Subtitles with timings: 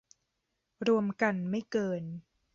[0.87, 2.03] รวมกันไม่เกิน